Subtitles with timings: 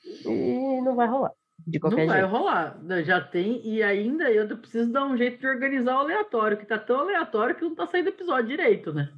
[0.05, 1.33] e não vai rolar.
[1.65, 2.29] De qualquer não jeito.
[2.29, 2.81] vai rolar.
[3.05, 6.79] Já tem, e ainda eu preciso dar um jeito de organizar o aleatório, que tá
[6.79, 9.13] tão aleatório que não tá saindo episódio direito, né?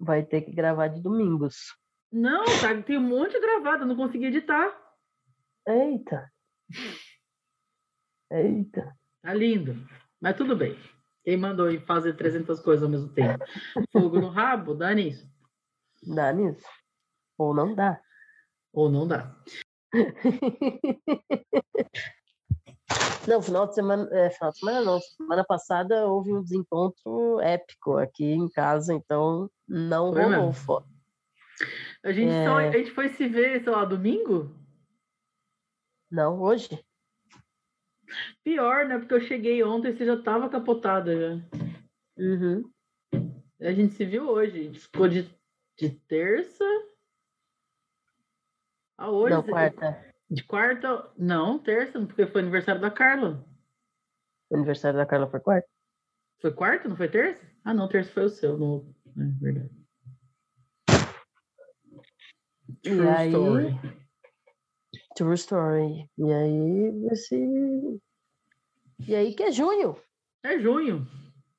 [0.00, 1.76] Vai ter que gravar de domingos.
[2.10, 4.76] Não, tá, tem um monte gravado, não consegui editar.
[5.68, 6.32] Eita.
[8.30, 8.96] Eita.
[9.22, 9.76] Tá lindo.
[10.20, 10.76] Mas tudo bem.
[11.22, 13.44] Quem mandou fazer 300 coisas ao mesmo tempo?
[13.92, 14.74] Fogo no rabo?
[14.74, 15.30] Dá nisso.
[16.02, 16.66] Dá nisso.
[17.36, 18.00] Ou não dá.
[18.72, 19.36] Ou não dá.
[23.28, 27.96] Não, final de semana, é, final de semana não, semana passada houve um desencontro épico
[27.96, 30.88] aqui em casa, então não foi rolou foto.
[32.02, 32.44] A gente, é...
[32.44, 34.54] só, a gente foi se ver, sei lá, domingo?
[36.10, 36.82] Não, hoje.
[38.42, 38.98] Pior, né?
[38.98, 41.58] Porque eu cheguei ontem e você já estava capotada já.
[42.16, 42.68] Uhum.
[43.60, 44.58] A gente se viu hoje.
[44.58, 45.30] A gente ficou de,
[45.78, 46.64] de terça
[48.98, 49.34] a hoje.
[49.34, 50.09] Não, quarta.
[50.30, 51.10] De quarta?
[51.18, 53.44] Não, terça, porque foi aniversário da Carla.
[54.48, 55.68] O aniversário da Carla foi quarta?
[56.40, 57.44] Foi quarta, não foi terça?
[57.64, 58.56] Ah, não, terça foi o seu.
[58.56, 58.94] No...
[59.18, 59.70] É verdade.
[62.82, 63.80] True e aí, story.
[65.16, 66.10] True story.
[66.16, 68.00] E aí, esse.
[69.06, 69.96] E aí que é junho.
[70.44, 71.06] É junho.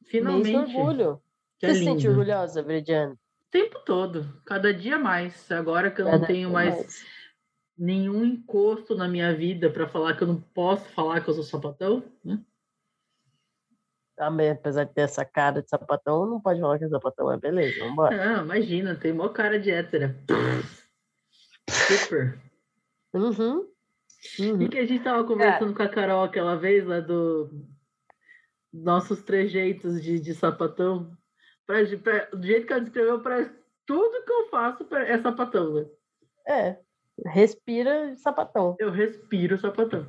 [0.05, 0.51] Finalmente.
[0.51, 1.21] Mês orgulho.
[1.59, 3.13] Que Você é se sente orgulhosa, Brediane?
[3.13, 4.41] O tempo todo.
[4.45, 5.51] Cada dia mais.
[5.51, 7.05] Agora que eu Cada não tenho mais, mais
[7.81, 11.43] nenhum encosto na minha vida para falar que eu não posso falar que eu sou
[11.43, 12.39] sapatão, né?
[14.15, 17.37] Também, apesar de ter essa cara de sapatão, não pode falar que é sapatão, é
[17.37, 18.15] beleza, vambora.
[18.15, 20.15] Não, imagina, tem mó cara de hétera.
[21.67, 22.39] Super.
[23.15, 23.67] Uhum.
[24.39, 24.61] uhum.
[24.61, 27.49] E que a gente tava conversando com a Carol aquela vez lá do
[28.71, 31.17] nossos trejeitos de, de sapatão.
[31.65, 33.51] Pra, pra, do jeito que ela descreveu, parece
[33.87, 35.85] tudo que eu faço é sapatão, né?
[36.47, 36.79] É,
[37.25, 38.75] respira sapatão.
[38.79, 40.07] Eu respiro sapatão.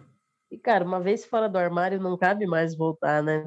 [0.50, 3.46] E, cara, uma vez fora do armário, não cabe mais voltar, né?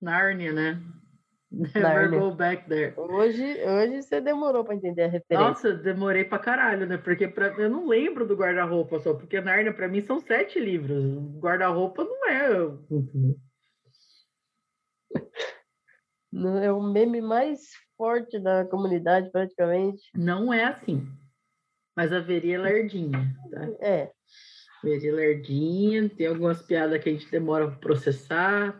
[0.00, 0.82] Nárnia, né?
[1.52, 2.18] Never Narnia.
[2.18, 2.94] go back there.
[2.96, 5.48] Hoje, hoje você demorou para entender a referência.
[5.48, 6.96] Nossa, demorei pra caralho, né?
[6.96, 11.02] Porque pra, eu não lembro do guarda-roupa só, porque Nárnia para mim são sete livros.
[11.38, 12.48] Guarda-roupa não é.
[16.62, 17.60] É o meme mais
[17.94, 20.02] forte da comunidade, praticamente.
[20.14, 21.06] Não é assim.
[21.96, 23.68] Mas haveria lerdinha, tá?
[23.80, 24.12] É.
[24.82, 28.78] Haveria lerdinha, tem algumas piadas que a gente demora para processar,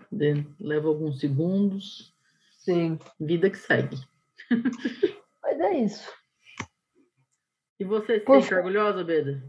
[0.58, 2.12] leva alguns segundos.
[2.58, 2.98] Sim.
[3.20, 3.96] Vida que segue.
[5.42, 6.10] Mas é isso.
[7.78, 9.42] E você se sente orgulhosa, Beda?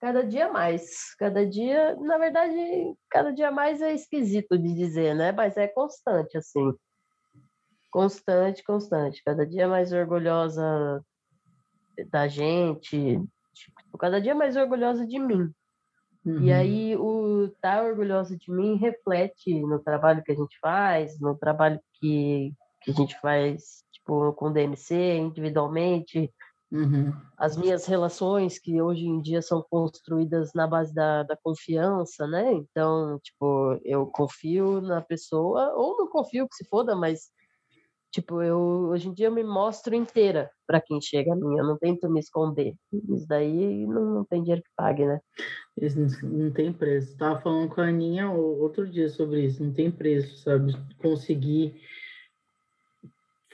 [0.00, 1.14] Cada dia mais.
[1.16, 5.32] Cada dia, na verdade, cada dia mais é esquisito de dizer, né?
[5.32, 6.72] Mas é constante, assim.
[7.90, 9.22] Constante, constante.
[9.24, 11.04] Cada dia mais orgulhosa
[12.04, 13.20] da gente,
[13.52, 15.52] tipo, cada dia mais orgulhosa de mim.
[16.24, 16.42] Uhum.
[16.42, 21.18] E aí o estar tá orgulhosa de mim reflete no trabalho que a gente faz,
[21.18, 22.52] no trabalho que,
[22.82, 26.32] que a gente faz, tipo, com DMC, individualmente,
[26.70, 27.12] uhum.
[27.38, 32.52] as minhas relações que hoje em dia são construídas na base da, da confiança, né?
[32.52, 37.30] Então, tipo, eu confio na pessoa, ou não confio que se foda, mas
[38.12, 38.58] Tipo, eu
[38.88, 42.10] hoje em dia eu me mostro inteira para quem chega a mim, eu não tento
[42.10, 42.74] me esconder.
[42.92, 45.20] Isso daí não, não tem dinheiro que pague, né?
[45.80, 47.16] Isso não tem preço.
[47.16, 50.72] Tava falando com a Aninha outro dia sobre isso, não tem preço, sabe?
[50.98, 51.80] Conseguir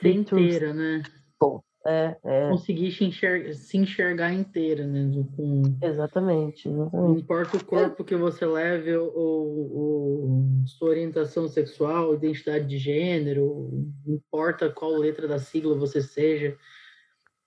[0.01, 1.03] ser inteira, né?
[1.39, 2.49] Pô, É, é.
[2.51, 5.25] Conseguir se enxergar, se enxergar inteira, né?
[5.37, 5.63] Com...
[5.81, 12.77] Exatamente, Não importa o corpo que você leve ou, ou sua orientação sexual, identidade de
[12.77, 13.71] gênero,
[14.05, 16.57] não importa qual letra da sigla você seja,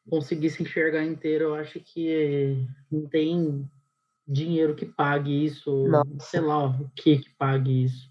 [0.10, 3.70] conseguir se enxergar inteiro, eu acho que não tem
[4.26, 6.10] dinheiro que pague isso, Nossa.
[6.20, 8.10] sei lá o que que pague isso.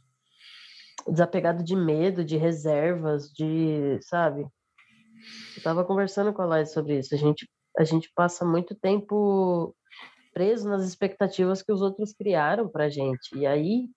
[1.09, 4.47] Desapegado de medo, de reservas, de, sabe?
[5.56, 7.15] Eu tava conversando com a Laís sobre isso.
[7.15, 7.49] A gente,
[7.79, 9.75] a gente passa muito tempo
[10.32, 13.37] preso nas expectativas que os outros criaram pra gente.
[13.37, 13.88] E aí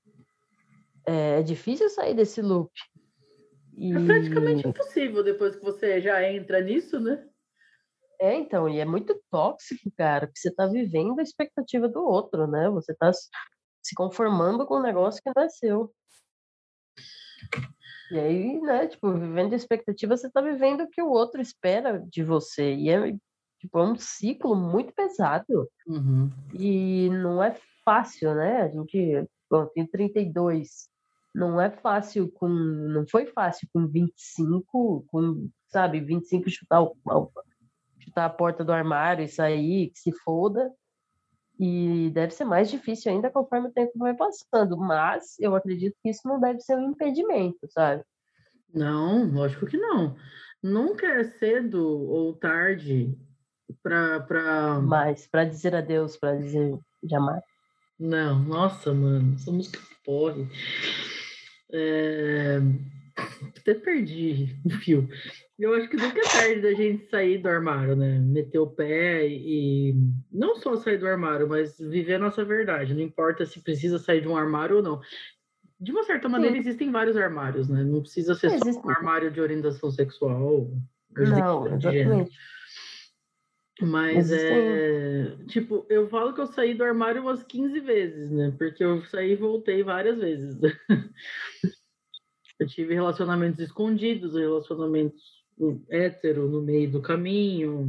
[1.05, 2.71] é, é difícil sair desse loop.
[3.77, 3.93] E...
[3.93, 7.27] É praticamente impossível depois que você já entra nisso, né?
[8.19, 12.45] É, então, e é muito tóxico, cara, porque você tá vivendo a expectativa do outro,
[12.45, 12.69] né?
[12.69, 13.27] Você tá se-
[13.81, 15.91] se conformando com um negócio que não é seu.
[18.11, 21.97] E aí, né, tipo, vivendo a expectativa, você tá vivendo o que o outro espera
[22.11, 22.75] de você.
[22.75, 23.13] E é,
[23.57, 25.69] tipo, é um ciclo muito pesado.
[25.87, 26.29] Uhum.
[26.53, 27.55] E não é
[27.85, 28.63] fácil, né?
[28.63, 30.89] A gente, bom, tem 32.
[31.33, 36.97] Não é fácil com, não foi fácil com 25, com, sabe, 25 chutar o-
[37.97, 40.69] chutar a porta do armário e sair, que se foda.
[41.63, 46.09] E deve ser mais difícil ainda conforme o tempo vai passando, mas eu acredito que
[46.09, 48.03] isso não deve ser um impedimento, sabe?
[48.73, 50.15] Não, lógico que não.
[50.63, 53.15] Nunca é cedo ou tarde
[53.83, 57.43] para para Mas para dizer adeus, para dizer jamais.
[57.99, 60.47] Não, nossa, mano, essa música porre.
[61.71, 62.57] É...
[63.61, 65.07] Até perdi o fio.
[65.57, 68.19] Eu acho que nunca é tarde da gente sair do armário, né?
[68.19, 69.95] Meter o pé e
[70.31, 72.93] não só sair do armário, mas viver a nossa verdade.
[72.93, 74.99] Não importa se precisa sair de um armário ou não.
[75.79, 76.61] De uma certa maneira, Sim.
[76.61, 77.83] existem vários armários, né?
[77.83, 80.69] Não precisa ser só um armário de orientação sexual.
[81.15, 82.31] Não, exatamente.
[83.81, 85.35] Mas é.
[85.47, 88.53] Tipo, eu falo que eu saí do armário umas 15 vezes, né?
[88.57, 90.55] Porque eu saí e voltei várias vezes.
[92.61, 95.41] eu tive relacionamentos escondidos, relacionamentos
[95.89, 97.87] hétero no meio do caminho.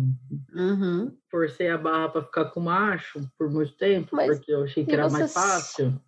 [0.55, 1.17] Uhum.
[1.31, 4.93] Forcei a barra para ficar com macho por muito tempo, Mas- porque eu achei que
[4.93, 6.01] era você mais fácil.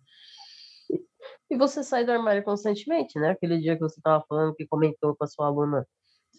[1.49, 3.29] E você sai do armário constantemente, né?
[3.29, 5.85] Aquele dia que você estava falando que comentou com a sua aluna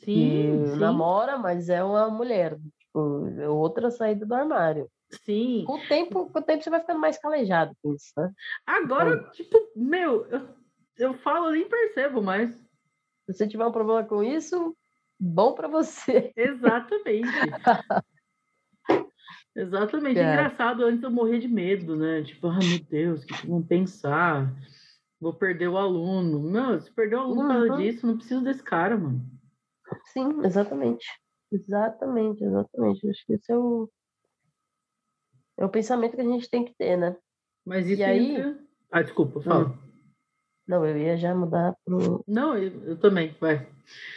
[0.00, 2.58] que Sim, sim, namora, mas é uma mulher.
[2.81, 4.88] Tipo, é outra saída do armário.
[5.25, 5.62] sim.
[5.64, 8.31] Com o tempo, com o tempo você vai ficando mais calejado com isso, né?
[8.67, 10.49] Agora, tipo, meu, eu,
[10.98, 12.50] eu falo, nem percebo mais.
[13.26, 14.76] Se você tiver um problema com isso,
[15.19, 16.32] bom para você.
[16.37, 17.31] Exatamente.
[19.54, 20.14] Exatamente.
[20.14, 20.32] Cara.
[20.32, 22.22] Engraçado, antes eu morria de medo, né?
[22.22, 24.52] Tipo, ah, meu Deus, o que vão pensar?
[25.19, 26.38] Vou perder o aluno.
[26.50, 27.76] Não, se perder o aluno por causa Uhum.
[27.78, 29.20] disso, não preciso desse cara, mano.
[30.12, 31.06] Sim, exatamente.
[31.50, 33.08] Exatamente, exatamente.
[33.08, 33.90] Acho que esse é o,
[35.58, 37.16] é o pensamento que a gente tem que ter, né?
[37.64, 38.37] Mas isso E aí?
[38.37, 38.58] entra-
[38.90, 39.78] Ah, desculpa, fala.
[40.66, 42.24] Não, eu ia já mudar pro.
[42.26, 43.66] Não, eu, eu também, vai.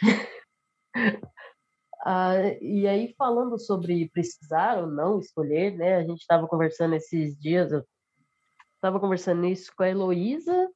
[2.02, 2.32] Ah,
[2.62, 5.96] e aí, falando sobre precisar ou não escolher, né?
[5.96, 7.84] A gente estava conversando esses dias, eu
[8.76, 10.70] estava conversando isso com a Heloísa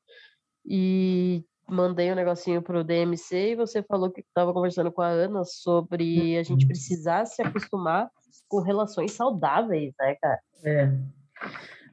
[0.67, 5.44] e mandei um negocinho pro DMC e você falou que estava conversando com a Ana
[5.44, 8.11] sobre a gente precisar se acostumar
[8.47, 10.41] com relações saudáveis, né, cara?
[10.62, 10.93] É.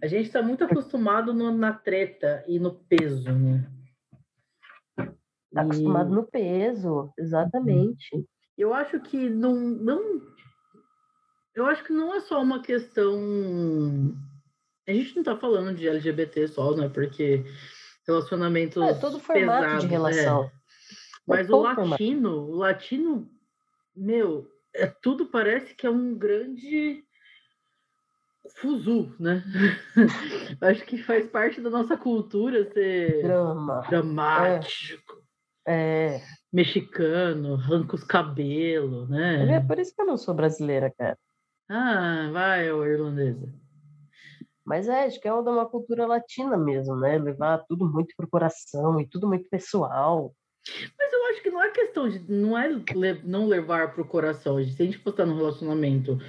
[0.01, 3.69] A gente está muito acostumado no- na treta e no peso, né?
[5.53, 8.25] Tá acostumado E- no peso, exatamente.
[8.57, 10.21] Eu acho que não, não.
[11.53, 13.13] Eu acho que não é só uma questão.
[14.87, 16.89] A gente não tá falando de LGBT só, né?
[16.89, 17.43] Porque
[18.07, 18.81] relacionamentos.
[18.81, 19.89] É todo formato pesados, de é.
[19.89, 20.51] relação.
[21.27, 21.89] Mas o todo formato.
[21.91, 23.29] latino, o latino,
[23.95, 27.03] meu, é tudo parece que é um grande
[28.57, 29.43] fuzu, né?
[30.61, 33.85] Acho que faz parte da nossa cultura ser Drama.
[33.89, 35.21] dramático,
[35.67, 36.21] É.
[36.51, 39.55] mexicano, arranca os cabelos, né?
[39.55, 41.17] É por isso que eu não sou brasileira, cara.
[41.69, 43.53] Ah, vai, ô irlandesa.
[44.65, 47.17] Mas é, acho que é uma cultura latina mesmo, né?
[47.17, 50.33] Levar tudo muito pro coração e tudo muito pessoal.
[50.97, 52.69] Mas eu acho que não é questão de não é
[53.23, 54.63] não levar para o coração.
[54.63, 56.19] Se a gente for estar num relacionamento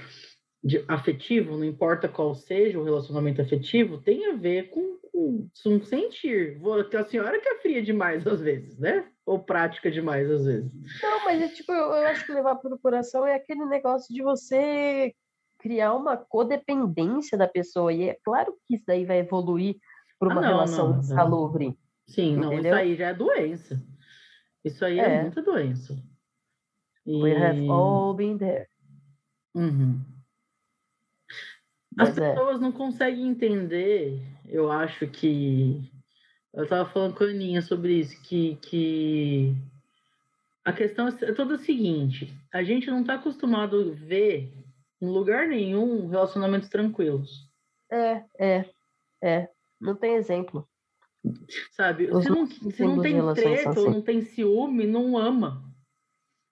[0.62, 5.84] de- afetivo, não importa qual seja o relacionamento afetivo, tem a ver com, com, com
[5.84, 6.58] sentir.
[6.98, 9.08] A senhora que é fria demais às vezes, né?
[9.26, 10.72] Ou prática demais às vezes.
[11.02, 14.22] Não, mas é tipo, eu, eu acho que levar pro coração é aquele negócio de
[14.22, 15.12] você
[15.58, 17.92] criar uma codependência da pessoa.
[17.92, 19.76] E é claro que isso daí vai evoluir
[20.18, 21.00] para Ah, uma não, relação não, não.
[21.00, 21.78] insalubre.
[22.08, 22.72] Sim, não, Entendeu?
[22.72, 23.82] isso aí já é doença.
[24.64, 25.22] Isso aí é, É.
[25.22, 25.96] muita doença.
[27.06, 27.22] E...
[27.22, 28.66] We have all been there.
[29.54, 30.00] Uhum.
[31.98, 32.30] As é.
[32.30, 35.80] pessoas não conseguem entender, eu acho que.
[36.54, 39.54] Eu estava falando com a Aninha sobre isso, que, que
[40.64, 44.52] a questão é toda a seguinte: a gente não está acostumado a ver
[45.00, 47.48] em lugar nenhum relacionamentos tranquilos.
[47.90, 48.64] É, é,
[49.22, 49.48] é.
[49.80, 50.68] Não tem exemplo.
[51.72, 52.08] Sabe?
[52.10, 55.71] Os se não, se não tem treta ou não tem ciúme, não ama.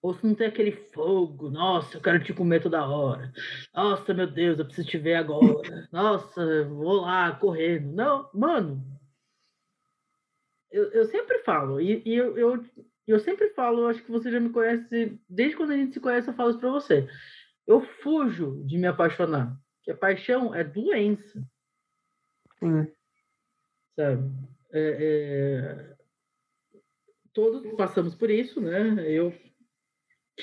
[0.02, 3.30] Ou se não tem aquele fogo, nossa, eu quero te comer toda hora.
[3.74, 5.88] Nossa, meu Deus, eu preciso te ver agora.
[5.92, 7.92] Nossa, vou lá correndo.
[7.92, 8.82] Não, mano.
[10.70, 12.64] Eu, eu sempre falo, e, e eu, eu,
[13.06, 16.28] eu sempre falo, acho que você já me conhece, desde quando a gente se conhece,
[16.28, 17.08] eu falo isso pra você.
[17.66, 19.60] Eu fujo de me apaixonar.
[19.78, 21.42] Porque paixão é doença.
[22.58, 22.90] Sim.
[23.96, 24.30] Sabe?
[24.72, 25.96] É, é...
[27.32, 29.04] Todos passamos por isso, né?
[29.10, 29.32] Eu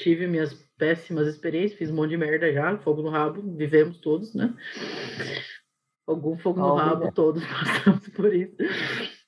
[0.01, 4.33] tive minhas péssimas experiências, fiz um monte de merda já, fogo no rabo, vivemos todos,
[4.33, 4.55] né?
[6.05, 7.11] Algum fogo no rabo, né?
[7.13, 8.55] todos passamos por isso.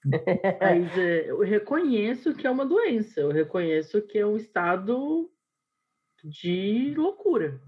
[0.62, 5.30] Mas é, eu reconheço que é uma doença, eu reconheço que é um estado
[6.24, 7.62] de loucura.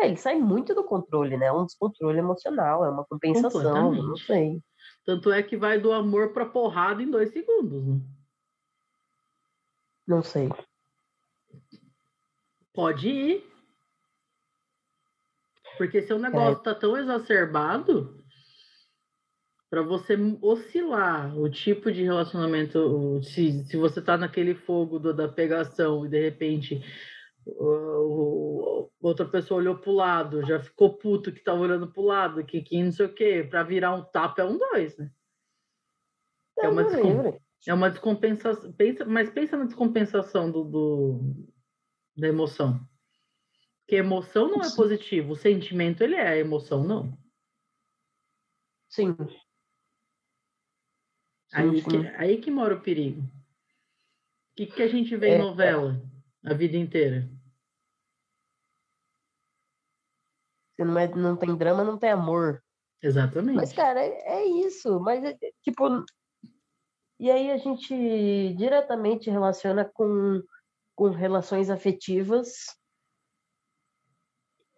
[0.00, 1.46] É, ele sai muito do controle, né?
[1.46, 4.62] É um descontrole emocional, é uma compensação, não sei.
[5.04, 8.00] Tanto é que vai do amor pra porrada em dois segundos, né?
[10.06, 10.48] Não sei.
[12.72, 13.50] Pode ir.
[15.76, 16.64] Porque se o negócio é.
[16.64, 18.22] tá tão exacerbado,
[19.70, 25.28] para você oscilar o tipo de relacionamento, se, se você tá naquele fogo do, da
[25.28, 26.82] pegação e de repente
[27.46, 32.44] o, o, outra pessoa olhou pro lado, já ficou puto que tá olhando pro lado,
[32.44, 35.10] que, que não sei o quê, para virar um tapa é um dois, né?
[36.58, 37.40] É, uma, descom...
[37.66, 38.72] é uma descompensação.
[38.72, 41.20] Pensa, mas pensa na descompensação do, do,
[42.20, 42.80] da emoção.
[43.80, 47.18] Porque emoção não é positivo, o sentimento ele é, a emoção não.
[48.88, 49.16] Sim.
[51.52, 53.20] Aí, Que, aí que mora o perigo.
[53.22, 53.26] O
[54.56, 56.00] que, que a gente vê é, em novela
[56.44, 57.28] a vida inteira?
[60.76, 62.62] Se não, é, não tem drama, não tem amor.
[63.02, 63.56] Exatamente.
[63.56, 65.00] Mas, cara, é, é isso.
[65.00, 66.04] Mas, é, tipo.
[67.18, 70.42] E aí a gente diretamente relaciona com
[71.00, 72.76] com relações afetivas,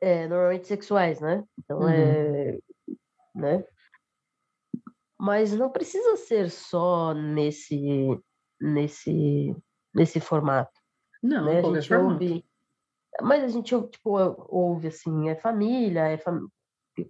[0.00, 1.42] é, normalmente sexuais, né?
[1.58, 1.88] Então uhum.
[1.88, 2.58] é,
[3.34, 3.64] né?
[5.18, 7.76] Mas não precisa ser só nesse
[8.60, 9.56] nesse
[9.92, 10.70] nesse formato.
[11.20, 11.58] Não, né?
[11.58, 12.12] a gente formato.
[12.12, 12.44] ouve,
[13.20, 14.16] mas a gente tipo
[14.48, 16.46] ouve assim, é família, é fam...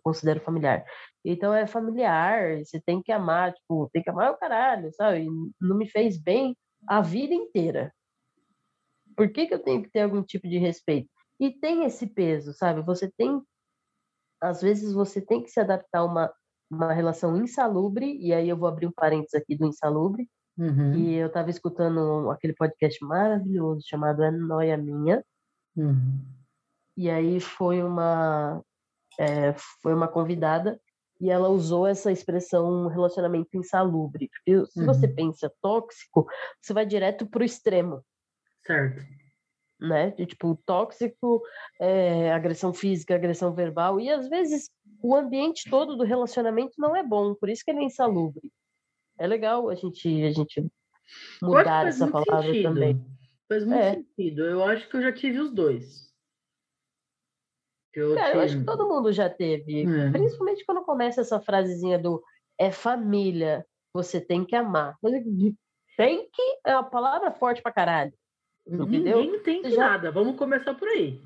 [0.02, 0.86] considero familiar.
[1.22, 5.28] Então é familiar, você tem que amar, tipo, tem que amar o caralho, sabe?
[5.60, 6.56] Não me fez bem
[6.88, 7.92] a vida inteira.
[9.16, 11.08] Por que, que eu tenho que ter algum tipo de respeito?
[11.40, 12.82] E tem esse peso, sabe?
[12.82, 13.40] Você tem.
[14.40, 16.32] Às vezes você tem que se adaptar a uma,
[16.70, 20.28] uma relação insalubre, e aí eu vou abrir um parênteses aqui do insalubre.
[20.58, 20.94] Uhum.
[20.94, 25.24] E eu estava escutando aquele podcast maravilhoso chamado É Noia Minha.
[25.76, 26.20] Uhum.
[26.96, 28.62] E aí foi uma,
[29.18, 30.78] é, foi uma convidada
[31.20, 34.28] e ela usou essa expressão relacionamento insalubre.
[34.28, 34.86] Porque se uhum.
[34.86, 36.26] você pensa tóxico,
[36.60, 38.04] você vai direto para o extremo.
[38.66, 39.02] Certo.
[39.80, 40.10] Né?
[40.10, 41.42] De, tipo, tóxico,
[41.80, 44.70] é, agressão física, agressão verbal, e às vezes
[45.02, 48.52] o ambiente todo do relacionamento não é bom, por isso que ele é insalubre.
[49.18, 50.66] É legal a gente, a gente
[51.42, 52.62] mudar essa palavra sentido.
[52.62, 53.04] também.
[53.48, 53.94] Faz muito é.
[53.94, 54.44] sentido.
[54.44, 56.12] Eu acho que eu já tive os dois.
[57.94, 59.82] Eu, Cara, eu acho que todo mundo já teve.
[59.82, 60.10] É.
[60.10, 62.22] Principalmente quando começa essa frasezinha do
[62.58, 64.96] é família, você tem que amar.
[65.96, 68.12] Tem que é uma palavra forte pra caralho.
[68.66, 69.18] Entendeu?
[69.18, 69.88] Ninguém entende já...
[69.88, 70.10] nada.
[70.10, 71.20] Vamos começar por aí.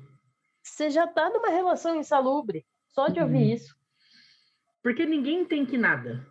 [0.63, 3.53] Você já está numa relação insalubre, só de ouvir uhum.
[3.53, 3.75] isso.
[4.83, 6.25] Porque ninguém tem que nada.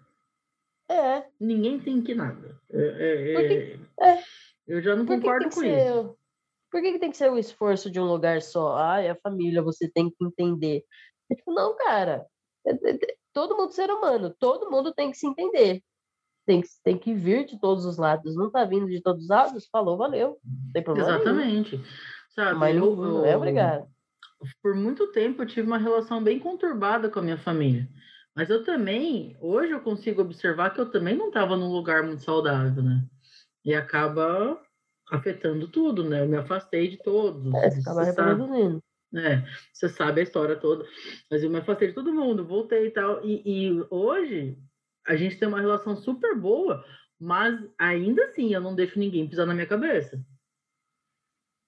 [0.88, 1.24] É.
[1.40, 2.60] Ninguém tem que nada.
[2.70, 4.22] É, é, Porque, é.
[4.66, 6.18] Eu já não concordo com ser, isso.
[6.70, 8.76] Por que, que, tem que ser o esforço de um lugar só?
[8.76, 10.84] Ah, é a família, você tem que entender.
[11.30, 12.26] É tipo, não, cara.
[12.66, 15.82] É, é, todo mundo ser humano, todo mundo tem que se entender
[16.46, 18.36] tem, tem que vir de todos os lados.
[18.36, 19.68] Não está vindo de todos os lados?
[19.70, 20.38] Falou, valeu.
[20.44, 21.10] Não tem problema.
[21.10, 21.76] Exatamente.
[21.76, 21.88] Nenhum.
[22.34, 23.86] Sabe, Mas eu, não é obrigado.
[24.62, 27.88] Por muito tempo eu tive uma relação bem conturbada com a minha família.
[28.34, 32.22] Mas eu também, hoje eu consigo observar que eu também não estava num lugar muito
[32.22, 33.02] saudável, né?
[33.64, 34.60] E acaba
[35.10, 36.22] afetando tudo, né?
[36.22, 37.52] Eu me afastei de todos.
[37.54, 38.82] É, você acaba reproduzindo.
[39.14, 40.84] É, você sabe a história toda.
[41.30, 43.24] Mas eu me afastei de todo mundo, voltei e tal.
[43.24, 44.58] E, e hoje
[45.06, 46.84] a gente tem uma relação super boa,
[47.18, 50.20] mas ainda assim eu não deixo ninguém pisar na minha cabeça.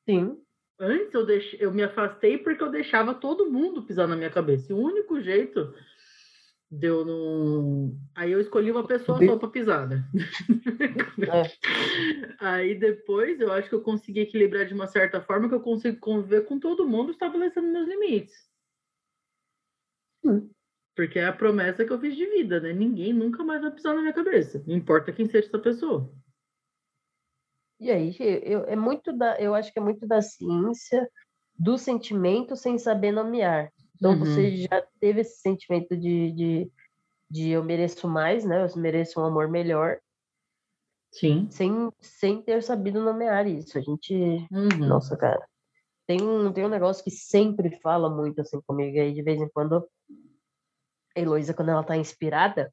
[0.08, 0.40] Sim.
[0.80, 4.72] antes eu, deixei, eu me afastei porque eu deixava todo mundo pisar na minha cabeça.
[4.72, 5.74] E o único jeito
[6.70, 7.94] deu no.
[8.14, 10.04] Aí eu escolhi uma pessoa só para pisar, né?
[11.18, 12.36] É.
[12.40, 15.98] Aí depois eu acho que eu consegui equilibrar de uma certa forma que eu consigo
[15.98, 18.48] conviver com todo mundo estabelecendo meus limites.
[20.24, 20.48] Hum.
[20.98, 22.72] Porque é a promessa que eu fiz de vida, né?
[22.72, 24.60] Ninguém nunca mais vai pisar na minha cabeça.
[24.66, 26.12] Não importa quem seja essa pessoa.
[27.78, 31.08] E aí, eu, é muito da, eu acho que é muito da ciência
[31.56, 33.72] do sentimento sem saber nomear.
[33.94, 34.18] Então uhum.
[34.18, 36.72] você já teve esse sentimento de, de,
[37.30, 38.64] de eu mereço mais, né?
[38.64, 40.00] Eu mereço um amor melhor.
[41.12, 41.46] Sim.
[41.48, 43.78] Sem, sem ter sabido nomear isso.
[43.78, 44.12] A gente.
[44.50, 44.84] Uhum.
[44.88, 45.46] Nossa, cara.
[46.08, 49.48] Tem um, tem um negócio que sempre fala muito assim comigo aí, de vez em
[49.48, 49.88] quando.
[51.18, 52.72] Heloísa, quando ela tá inspirada,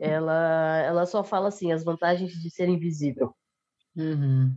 [0.00, 3.34] ela, ela só fala assim, as vantagens de ser invisível.
[3.96, 4.54] Uhum.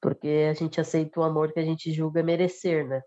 [0.00, 3.00] Porque a gente aceita o amor que a gente julga merecer, né?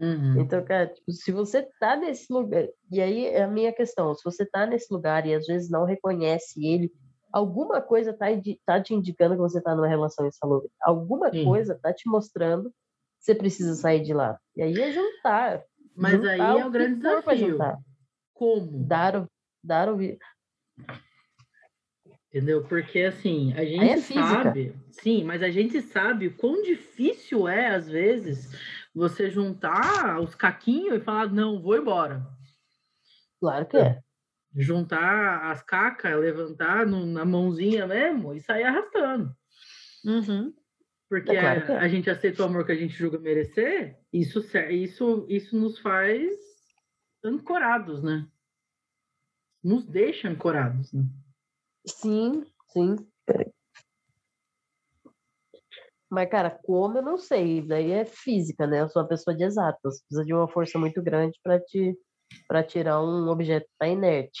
[0.00, 0.40] Uhum.
[0.40, 4.24] Então, cara, tipo, se você tá nesse lugar, e aí é a minha questão, se
[4.24, 6.90] você tá nesse lugar e às vezes não reconhece ele,
[7.32, 8.26] alguma coisa tá,
[8.64, 10.70] tá te indicando que você tá numa relação insalubre.
[10.80, 11.44] Alguma Sim.
[11.44, 14.38] coisa tá te mostrando que você precisa sair de lá.
[14.56, 15.62] E aí é juntar.
[16.00, 17.58] Mas juntar aí é o grande desafio.
[18.32, 18.84] Como?
[18.86, 19.28] Dar,
[19.62, 19.98] dar o
[22.30, 22.64] Entendeu?
[22.64, 27.74] Porque assim, a gente é sabe, sim, mas a gente sabe o quão difícil é,
[27.74, 28.56] às vezes,
[28.94, 32.24] você juntar os caquinhos e falar, não, vou embora.
[33.38, 34.00] Claro que é.
[34.56, 39.34] Juntar as cacas, levantar no, na mãozinha mesmo e sair arrastando.
[40.04, 40.54] Uhum.
[41.10, 41.78] Porque é claro a, é.
[41.78, 46.30] a, gente aceita o amor que a gente julga merecer, isso, isso, isso nos faz
[47.24, 48.28] ancorados, né?
[49.62, 51.02] Nos deixa ancorados, né?
[51.84, 52.94] Sim, sim.
[56.08, 58.80] Mas, cara, como eu não sei, daí é física, né?
[58.82, 61.98] Eu sou uma pessoa de exatas, precisa de uma força muito grande para te
[62.46, 64.40] para tirar um objeto que tá inerte.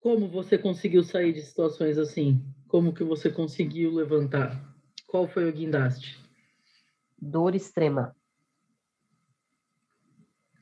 [0.00, 2.44] Como você conseguiu sair de situações assim?
[2.66, 4.76] Como que você conseguiu levantar?
[5.08, 6.22] Qual foi o guindaste?
[7.18, 8.14] Dor extrema.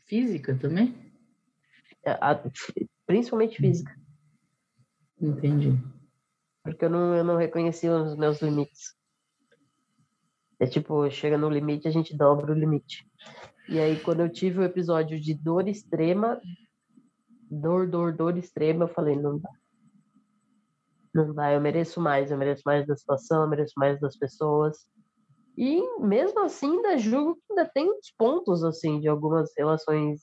[0.06, 0.94] Física também?
[2.04, 2.40] É, a,
[3.04, 3.92] principalmente física.
[5.20, 5.72] Entendi.
[6.62, 8.94] Porque eu não, eu não reconheci os meus limites.
[10.60, 13.04] É tipo, chega no limite, a gente dobra o limite.
[13.68, 16.40] E aí, quando eu tive o episódio de dor extrema,
[17.50, 19.50] dor, dor, dor extrema, eu falei, não dá.
[21.16, 24.76] Não dá, eu mereço mais, eu mereço mais da situação, eu mereço mais das pessoas.
[25.56, 30.20] E mesmo assim, ainda julgo que ainda tem uns pontos, assim, de algumas relações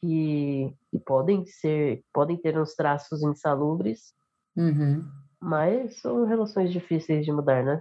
[0.00, 4.12] que, que podem ser, podem ter uns traços insalubres,
[4.56, 5.08] uhum.
[5.40, 7.80] mas são relações difíceis de mudar, né?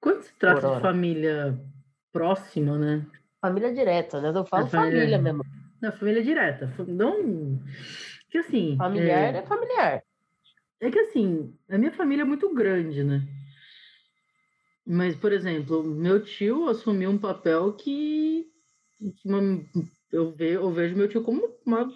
[0.00, 1.60] Quando se trata de família
[2.10, 3.06] próxima, né?
[3.38, 4.32] Família direta, né?
[4.34, 5.44] Eu falo é família, família mesmo.
[5.82, 6.72] Não, família direta.
[6.88, 7.58] Não.
[8.30, 8.76] Que assim.
[8.78, 9.38] Familiar é...
[9.38, 10.02] é familiar.
[10.80, 13.22] É que assim, a minha família é muito grande, né?
[14.86, 18.46] Mas, por exemplo, meu tio assumiu um papel que
[20.10, 21.48] eu, vejo, eu vejo meu tio como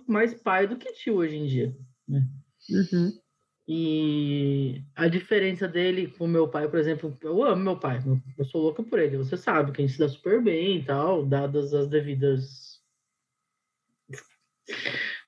[0.07, 1.77] mais pai do que tio hoje em dia.
[2.07, 2.27] Né?
[2.71, 3.13] Uhum.
[3.67, 7.99] E a diferença dele com meu pai, por exemplo, eu amo meu pai,
[8.37, 10.85] eu sou louca por ele, você sabe que a gente se dá super bem e
[10.85, 12.83] tal, dadas as devidas.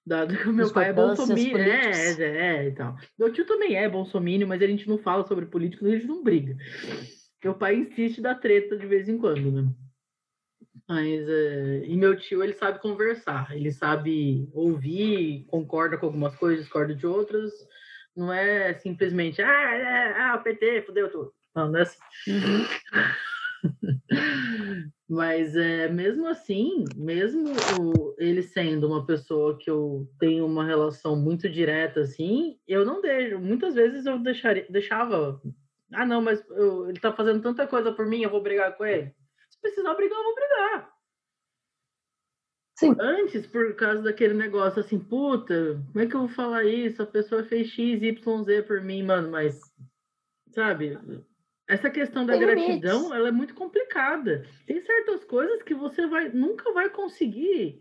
[0.06, 2.96] Dado que o meu pai é bolsominion, é, é, é, e tal.
[3.18, 6.22] Meu tio também é bolsominion, mas a gente não fala sobre política, a gente não
[6.22, 6.56] briga.
[7.42, 9.68] Meu pai insiste da treta de vez em quando, né?
[10.88, 11.84] Mas, é...
[11.86, 17.04] e meu tio, ele sabe conversar, ele sabe ouvir, concorda com algumas coisas, discorda de
[17.04, 17.52] outras,
[18.16, 21.32] não é simplesmente, ah, é, ah o PT fudeu tudo.
[21.52, 21.98] Não, não é assim.
[25.08, 27.44] Mas é, mesmo assim, mesmo
[27.80, 33.00] o, ele sendo uma pessoa que eu tenho uma relação muito direta, assim, eu não
[33.00, 33.38] deixo.
[33.38, 35.40] Muitas vezes eu deixaria, deixava.
[35.92, 38.84] Ah, não, mas eu, ele tá fazendo tanta coisa por mim, eu vou brigar com
[38.84, 39.14] ele.
[39.48, 40.96] Se precisar brigar, eu vou brigar.
[42.76, 42.94] Sim.
[43.00, 47.00] Antes, por causa daquele negócio assim, puta, como é que eu vou falar isso?
[47.00, 49.60] A pessoa fez X, Y, Z por mim, mano, mas,
[50.50, 50.98] sabe,
[51.68, 54.46] essa questão da Tem gratidão, ela é muito complicada.
[54.66, 57.80] Tem certas coisas que você vai, nunca vai conseguir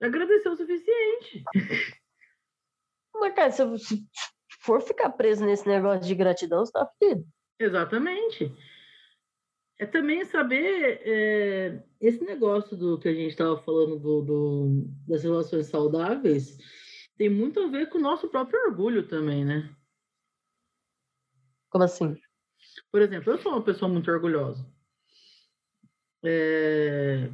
[0.00, 1.42] agradecer o suficiente.
[3.14, 3.62] Mas, cara, se
[4.60, 7.26] for ficar preso nesse negócio de gratidão, você tá fedido.
[7.58, 8.52] Exatamente
[9.78, 15.22] é também saber é, esse negócio do que a gente estava falando do, do, das
[15.22, 16.58] relações saudáveis
[17.16, 19.74] tem muito a ver com o nosso próprio orgulho também, né?
[21.70, 22.16] Como assim?
[22.90, 24.64] Por exemplo, eu sou uma pessoa muito orgulhosa.
[26.24, 27.30] é,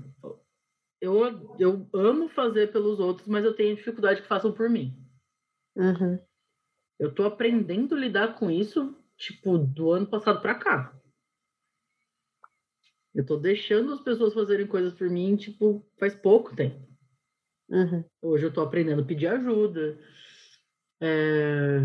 [1.01, 4.95] eu, eu amo fazer pelos outros, mas eu tenho dificuldade que façam por mim.
[5.75, 6.19] Uhum.
[6.99, 11.01] Eu tô aprendendo a lidar com isso, tipo, do ano passado para cá.
[13.15, 16.87] Eu tô deixando as pessoas fazerem coisas por mim, tipo, faz pouco tempo.
[17.69, 18.05] Uhum.
[18.21, 19.99] Hoje eu tô aprendendo a pedir ajuda.
[21.01, 21.81] É...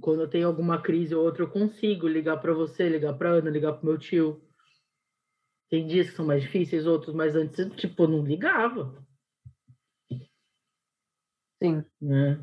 [0.00, 3.50] Quando eu tenho alguma crise ou outra, eu consigo ligar para você, ligar para Ana,
[3.50, 4.42] ligar para meu tio.
[5.70, 9.04] Tem dias que são mais difíceis, outros, mas antes, tipo, eu não ligava.
[11.62, 11.84] Sim.
[12.00, 12.40] Né?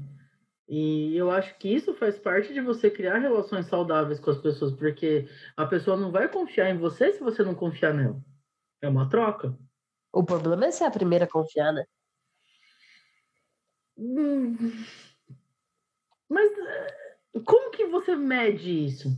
[0.67, 4.73] E eu acho que isso faz parte de você criar relações saudáveis com as pessoas,
[4.73, 8.19] porque a pessoa não vai confiar em você se você não confiar nela.
[8.81, 9.57] É uma troca.
[10.11, 11.85] O problema é ser a primeira a confiar, né?
[13.97, 14.57] Hum.
[16.29, 19.09] Mas eh, como que você mede isso?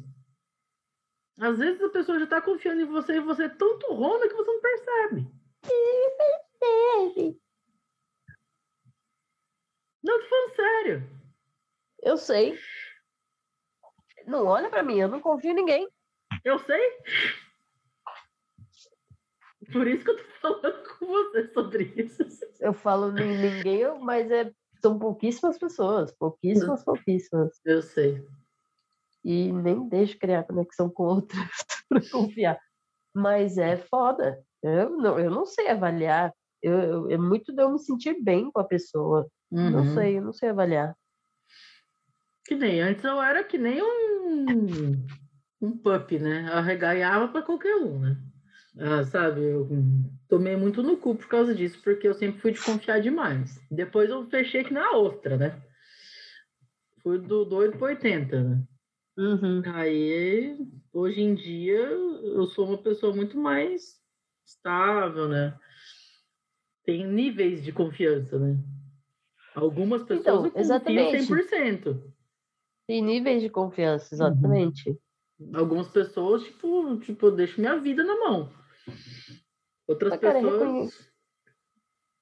[1.39, 4.33] Às vezes a pessoa já está confiando em você e você é tão turrona que
[4.33, 5.31] você não percebe.
[6.59, 7.41] Percebe.
[10.03, 11.09] Não, tô falando sério.
[12.01, 12.57] Eu sei.
[14.25, 15.87] Não olha para mim, eu não confio em ninguém.
[16.43, 16.81] Eu sei.
[19.71, 22.23] Por isso que eu tô falando com você sobre isso.
[22.59, 26.11] Eu falo em ninguém, mas é, são pouquíssimas pessoas.
[26.17, 27.59] Pouquíssimas, pouquíssimas.
[27.65, 28.25] Eu sei.
[29.23, 31.39] E nem deixo criar conexão com outras
[31.89, 32.59] para confiar.
[33.13, 34.41] Mas é foda.
[34.61, 36.33] Eu não, eu não sei avaliar.
[36.61, 39.27] Eu, eu, é muito de eu me sentir bem com a pessoa.
[39.51, 39.69] Uhum.
[39.69, 40.95] Não sei, eu não sei avaliar.
[42.45, 45.05] Que nem antes eu era que nem um,
[45.61, 46.49] um pup, né?
[46.51, 48.17] Arreganhava para qualquer um, né?
[48.79, 49.67] Ah, sabe, eu
[50.29, 53.59] tomei muito no cu por causa disso, porque eu sempre fui de confiar demais.
[53.71, 55.61] Depois eu fechei que na ostra, né?
[57.01, 58.63] Fui do doido para 80, né?
[59.17, 59.61] Uhum.
[59.73, 60.57] Aí,
[60.93, 63.99] hoje em dia, eu sou uma pessoa muito mais
[64.45, 65.57] estável, né?
[66.85, 68.57] Tem níveis de confiança, né?
[69.55, 71.25] Algumas pessoas Então, eu confio exatamente.
[71.25, 72.13] 100%.
[72.87, 74.15] Tem níveis de confiança, Uhum.
[74.15, 74.97] exatamente.
[75.53, 78.49] Algumas pessoas, tipo, tipo, eu deixo minha vida na mão.
[79.87, 80.89] Outras Mas, cara, pessoas reconhe-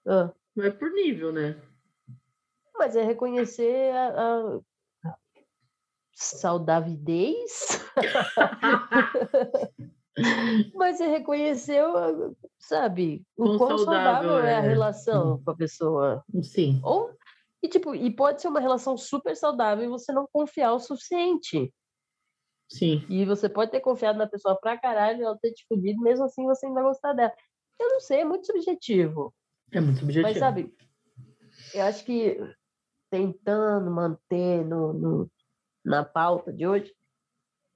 [0.07, 1.59] Ah, vai por nível, né?
[2.77, 4.59] mas é reconhecer a, a
[6.13, 7.81] saudavidez.
[10.75, 11.81] mas é reconhecer,
[12.59, 14.61] sabe, o Quão quão saudável saudável é a é.
[14.67, 16.23] relação com a pessoa.
[16.43, 16.79] Sim.
[16.83, 17.11] Ou,
[17.63, 21.73] e, tipo, e pode ser uma relação super saudável e você não confiar o suficiente.
[22.69, 23.05] Sim.
[23.09, 26.43] E você pode ter confiado na pessoa pra caralho, ela ter te fudido, mesmo assim
[26.45, 27.31] você ainda gostar dela.
[27.79, 29.33] Eu não sei, é muito subjetivo.
[29.71, 30.27] É muito subjetivo.
[30.27, 30.73] Mas sabe,
[31.73, 32.37] eu acho que
[33.09, 35.31] tentando manter no, no-
[35.83, 36.93] na pauta de hoje,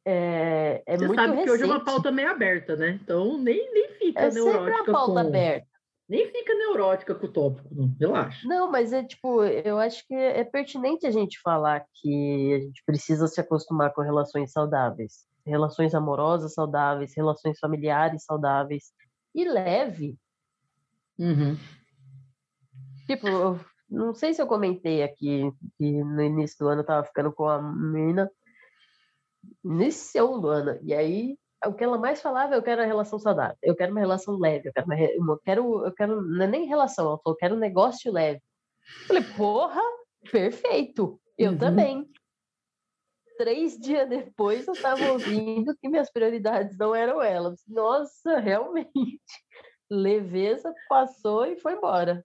[0.06, 1.92] é, é Você muito sabe que hoje é uma recente.
[1.92, 3.00] pauta meio aberta, né?
[3.02, 5.20] Então nem, nem fica É sempre neurótica uma pauta com...
[5.28, 5.68] aberta.
[6.08, 7.96] Nem fica neurótica com o tópico, não.
[8.00, 8.48] Relaxa.
[8.48, 12.82] Não, mas é tipo, eu acho que é pertinente a gente falar que a gente
[12.84, 18.86] precisa se acostumar com relações saudáveis, relações amorosas saudáveis, relações familiares saudáveis
[19.42, 20.18] e leve.
[21.18, 21.58] Uhum.
[23.06, 27.06] Tipo, eu não sei se eu comentei aqui que no início do ano eu tava
[27.08, 28.30] ficando com a menina,
[29.64, 33.58] início do ano, e aí o que ela mais falava, eu quero uma relação saudável,
[33.62, 36.68] eu quero uma relação leve, eu quero, re- eu quero, eu quero não é nem
[36.68, 38.42] relação, ela falou, eu quero um negócio leve.
[39.02, 39.82] Eu falei, porra,
[40.32, 41.58] perfeito, eu Uhum.
[41.58, 42.10] também.
[43.40, 47.64] Três dias depois eu tava ouvindo que minhas prioridades não eram elas.
[47.70, 49.22] Nossa, realmente.
[49.90, 52.22] Leveza passou e foi embora.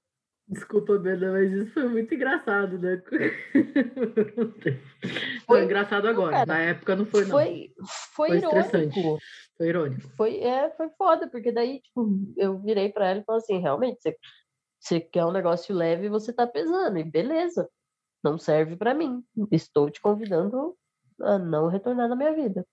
[0.48, 3.00] Desculpa, Beda, mas isso foi muito engraçado, né?
[5.46, 6.32] Foi engraçado agora.
[6.32, 7.30] cara, Na época não foi, não.
[7.30, 7.72] Foi,
[8.14, 9.18] foi, Foi irônico.
[9.56, 10.08] Foi irônico.
[10.16, 14.02] Foi, é, foi foda, porque daí tipo, eu virei pra ela e falei assim, realmente,
[14.02, 14.16] você,
[14.80, 17.70] você quer um negócio leve, você tá pesando, e beleza,
[18.22, 19.22] não serve pra mim.
[19.52, 20.76] Estou te convidando
[21.20, 22.66] a não retornar na minha vida.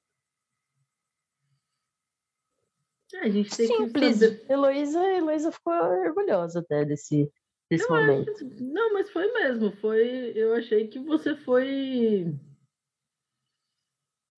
[3.14, 4.20] É, a gente tem Simples.
[4.20, 4.52] que.
[4.52, 7.30] Heloísa, Heloísa ficou orgulhosa até desse,
[7.70, 8.34] desse Eu acho momento.
[8.34, 9.72] que- Não, mas foi mesmo.
[9.78, 10.32] Foi.
[10.36, 12.34] Eu achei que você foi.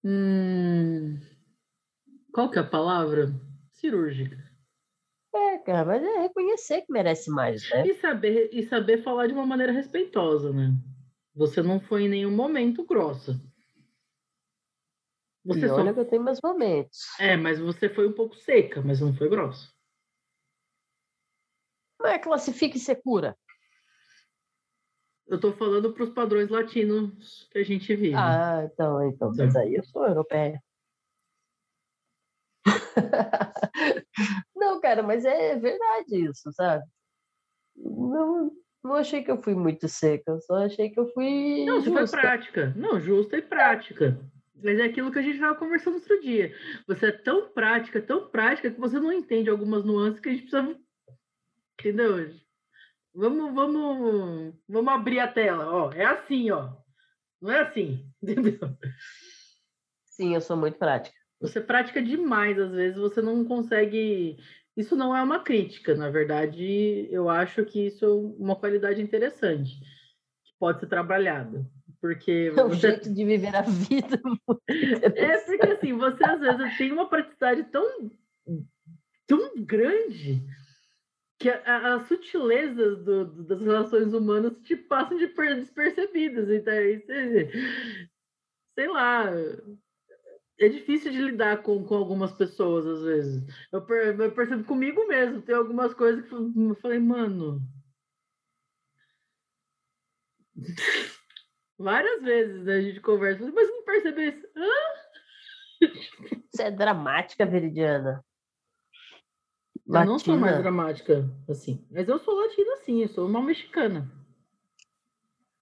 [0.04, 1.18] Hum...
[2.34, 3.28] Qual que é a palavra?
[3.74, 4.38] Cirúrgica.
[5.36, 7.88] É, cara, mas é reconhecer que merece mais, né?
[7.88, 10.74] E saber, e saber falar de uma maneira respeitosa, né?
[11.36, 13.40] Você não foi em nenhum momento grossa.
[15.46, 15.76] Você e só...
[15.76, 17.20] olha que eu tenho meus momentos.
[17.20, 19.70] É, mas você foi um pouco seca, mas não foi grossa.
[22.00, 23.38] Mas classifique secura.
[25.28, 28.16] Eu tô falando para os padrões latinos que a gente vive.
[28.16, 30.62] Ah, então, então, mas aí eu sou europeia.
[34.56, 36.86] não, cara, mas é verdade isso, sabe?
[37.76, 38.52] Não,
[38.84, 41.66] não achei que eu fui muito seca, só achei que eu fui.
[41.66, 41.92] Não, justa.
[41.92, 42.74] você foi prática.
[42.76, 44.20] Não, justa e prática.
[44.64, 46.56] Mas é aquilo que a gente estava conversando outro dia.
[46.88, 50.50] Você é tão prática, tão prática, que você não entende algumas nuances que a gente
[50.50, 50.80] precisa.
[51.78, 52.34] Entendeu?
[53.14, 55.70] Vamos, vamos, vamos abrir a tela.
[55.70, 56.76] Ó, é assim, ó.
[57.42, 58.58] Não é assim, entendeu?
[60.06, 61.16] Sim, eu sou muito prática.
[61.42, 64.38] Você prática demais, às vezes você não consegue.
[64.78, 68.08] Isso não é uma crítica, na verdade, eu acho que isso é
[68.42, 69.78] uma qualidade interessante,
[70.44, 71.70] que pode ser trabalhada.
[72.04, 72.76] Porque é você...
[72.76, 74.20] jeito de viver a vida.
[74.68, 78.12] é porque assim, você às vezes tem uma praticidade tão,
[79.26, 80.46] tão grande
[81.40, 86.50] que as sutilezas do, do, das relações humanas te passam de despercebidas.
[86.50, 86.74] Então,
[88.78, 89.32] sei lá,
[90.60, 93.44] é difícil de lidar com, com algumas pessoas, às vezes.
[93.72, 97.62] Eu, per, eu percebo comigo mesmo, tem algumas coisas que eu falei, mano.
[101.84, 104.48] Várias vezes né, a gente conversa, mas não percebeu isso.
[104.56, 104.70] Hã?
[106.50, 108.24] Você é dramática, Veridiana.
[109.86, 110.06] Latina.
[110.06, 111.86] Eu não sou mais dramática, assim.
[111.92, 113.02] Mas eu sou latina, sim.
[113.02, 114.10] Eu sou uma mexicana.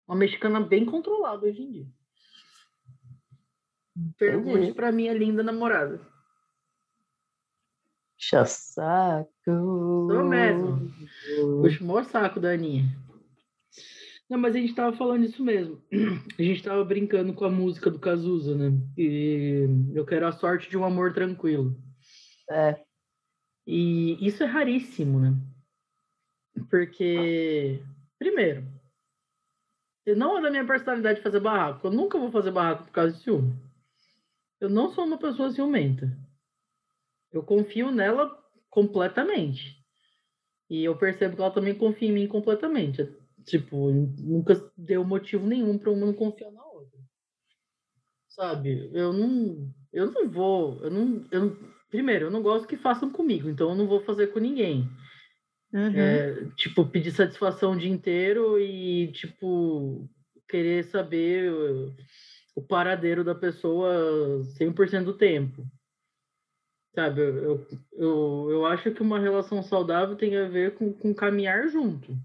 [0.08, 1.88] Uma mexicana bem controlada hoje em dia.
[4.20, 6.00] Pergunte para minha linda namorada.
[8.16, 9.32] Puxa saco.
[9.44, 10.88] Sou mesmo.
[11.64, 12.86] Puxa o saco da Aninha.
[14.32, 15.84] Não, mas a gente tava falando isso mesmo.
[16.40, 18.72] A gente tava brincando com a música do Cazuza, né?
[18.98, 21.76] E eu quero a sorte de um amor tranquilo.
[22.50, 22.82] É.
[23.68, 25.34] E isso é raríssimo, né?
[26.70, 27.84] Porque,
[28.18, 28.66] primeiro,
[30.16, 31.88] não é da minha personalidade fazer barraco.
[31.88, 33.54] Eu nunca vou fazer barraco por causa de ciúme.
[34.62, 36.10] Eu não sou uma pessoa ciumenta.
[37.34, 39.78] Eu confio nela completamente.
[40.70, 43.20] E eu percebo que ela também confia em mim completamente.
[43.46, 47.00] Tipo, nunca deu motivo nenhum para uma não confiar na outra.
[48.30, 48.90] Sabe?
[48.94, 51.58] Eu não, eu não vou, eu não, eu,
[51.90, 54.90] primeiro, eu não gosto que façam comigo, então eu não vou fazer com ninguém.
[55.74, 55.96] Uhum.
[55.96, 60.10] É, tipo, pedir satisfação o dia inteiro e, tipo,
[60.50, 61.96] querer saber o,
[62.56, 65.66] o paradeiro da pessoa 100% do tempo.
[66.94, 71.70] Sabe, eu, eu, eu acho que uma relação saudável tem a ver com, com caminhar
[71.70, 72.18] junto.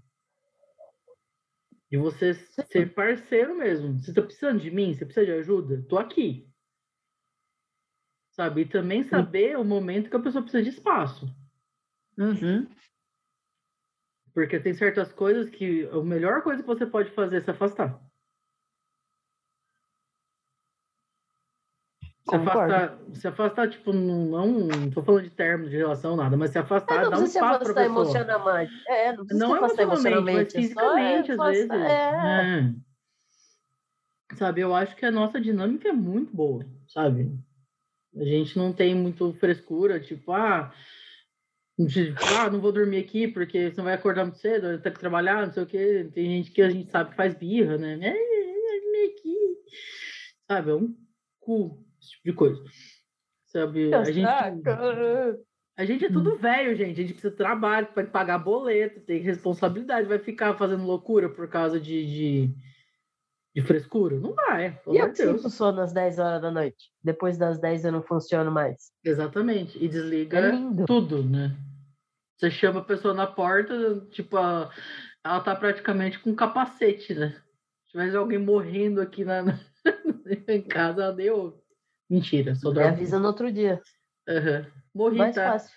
[1.89, 3.99] E você ser parceiro mesmo.
[3.99, 4.93] Você tá precisando de mim?
[4.93, 5.85] Você precisa de ajuda?
[5.87, 6.49] Tô aqui.
[8.31, 8.61] Sabe?
[8.61, 11.25] E também saber o momento que a pessoa precisa de espaço.
[12.17, 12.67] Uhum.
[14.33, 18.06] Porque tem certas coisas que a melhor coisa que você pode fazer é se afastar.
[22.29, 26.51] Se afastar, se afastar, tipo, não, não tô falando de termos de relação, nada, mas
[26.51, 27.85] se afastar, é, dá um espaço para pessoa.
[27.85, 28.73] emocionalmente.
[28.87, 31.69] É, não precisa não se afastar emocionalmente, mas fisicamente, é às vezes.
[31.71, 32.73] É.
[34.33, 34.35] É.
[34.35, 37.31] Sabe, eu acho que a nossa dinâmica é muito boa, sabe?
[38.13, 40.73] A gente não tem muito frescura, tipo, ah,
[41.87, 44.99] tipo, ah, não vou dormir aqui porque você vai acordar muito cedo, vai ter que
[44.99, 46.09] trabalhar, não sei o quê.
[46.13, 47.97] Tem gente que a gente sabe que faz birra, né?
[48.01, 49.35] É, é, aqui.
[50.45, 50.93] Sabe, é um
[51.39, 52.63] cu esse tipo de coisa.
[53.45, 53.93] Sabe?
[53.93, 54.27] A gente,
[55.77, 56.99] a gente é tudo velho, gente.
[56.99, 60.07] A gente precisa de trabalho para pagar boleto, tem responsabilidade.
[60.07, 62.55] Vai ficar fazendo loucura por causa de, de,
[63.55, 64.19] de frescura?
[64.19, 64.79] Não vai.
[64.87, 66.91] E eu sinto sono às 10 horas da noite.
[67.03, 68.91] Depois das 10 eu não funciono mais.
[69.03, 69.81] Exatamente.
[69.83, 70.51] E desliga é
[70.85, 71.55] tudo, né?
[72.37, 74.71] Você chama a pessoa na porta, tipo, a,
[75.23, 77.35] ela tá praticamente com capacete, né?
[77.85, 79.59] Se tivesse alguém morrendo aqui na, na
[80.47, 81.63] em casa, ela deu.
[82.09, 82.79] Mentira, dorme.
[82.79, 83.81] Me avisa no outro dia.
[84.27, 84.71] Uhum.
[84.93, 85.51] Morri, Mais tá?
[85.51, 85.75] fácil.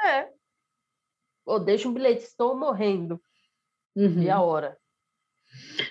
[0.00, 0.28] É.
[1.44, 3.20] Ou deixa um bilhete, estou morrendo.
[3.96, 4.22] Uhum.
[4.22, 4.76] E a hora.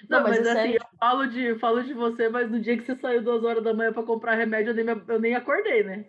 [0.10, 2.84] Não, não mas, mas assim, eu falo de, falo de você, mas no dia que
[2.84, 6.06] você saiu duas horas da manhã para comprar remédio, eu nem, eu nem acordei, né?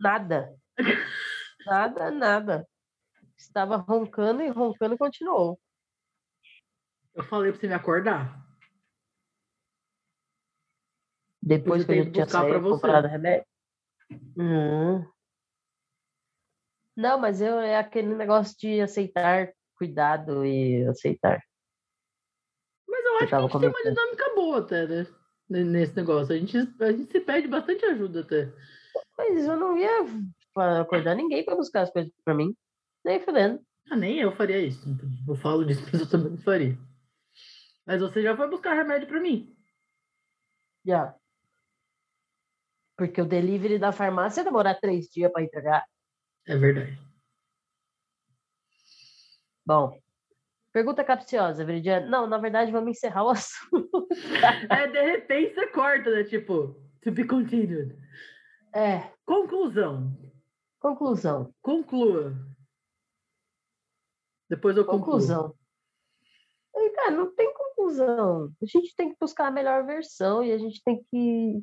[0.00, 0.54] Nada.
[1.66, 2.68] nada, nada.
[3.36, 5.58] Estava roncando e roncando e continuou.
[7.14, 8.43] Eu falei para você me acordar.
[11.44, 13.44] Depois que a gente tinha saído, comprado remédio.
[14.36, 15.04] Hum.
[16.96, 21.42] Não, mas eu, é aquele negócio de aceitar cuidado e aceitar.
[22.88, 25.06] Mas eu acho que a gente tem uma dinâmica boa até, né?
[25.50, 26.34] Nesse negócio.
[26.34, 28.50] A gente, a gente se pede bastante ajuda até.
[29.18, 29.90] Mas eu não ia
[30.80, 32.56] acordar ninguém para buscar as coisas para mim.
[33.04, 33.60] Nem fudendo.
[33.90, 34.82] Ah, nem eu faria isso.
[35.28, 36.78] Eu falo disso, mas eu também não faria.
[37.86, 39.54] Mas você já foi buscar remédio para mim.
[40.86, 41.14] Já.
[42.96, 45.84] Porque o delivery da farmácia demorar três dias para entregar.
[46.46, 46.98] É verdade.
[49.66, 49.98] Bom,
[50.72, 52.06] pergunta capciosa, Veridiana.
[52.06, 54.08] Não, na verdade, vamos encerrar o assunto.
[54.70, 56.24] é, de repente você corta, né?
[56.24, 57.96] Tipo, to be continued.
[58.74, 59.10] É.
[59.24, 60.16] Conclusão.
[60.78, 61.54] Conclusão.
[61.62, 62.34] Conclua.
[64.50, 65.00] Depois eu concluo.
[65.00, 65.54] Conclusão.
[67.04, 68.52] Cara, não tem conclusão.
[68.62, 71.62] A gente tem que buscar a melhor versão e a gente tem que